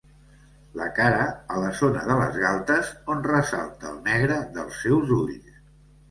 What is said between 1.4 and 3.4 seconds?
a la zona de les galtes, on